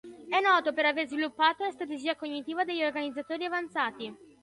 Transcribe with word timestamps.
È 0.27 0.39
noto 0.41 0.73
per 0.73 0.83
avere 0.87 1.05
sviluppato 1.07 1.63
la 1.63 1.69
strategia 1.69 2.15
cognitiva 2.15 2.63
degli 2.63 2.83
"organizzatori 2.83 3.45
avanzati". 3.45 4.17